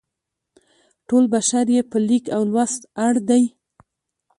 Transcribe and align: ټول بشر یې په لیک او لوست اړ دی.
ټول 1.07 1.23
بشر 1.33 1.65
یې 1.75 1.81
په 1.91 1.97
لیک 2.07 2.25
او 2.35 2.41
لوست 2.53 2.81
اړ 3.05 3.13
دی. 3.29 3.43